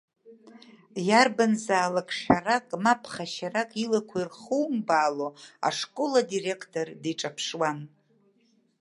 [1.07, 5.27] Иарбанзаалак шәарак, ма ԥхашьарак илақәа ирхумбаало,
[5.67, 7.79] ашкол адиректор диҿаԥшуан.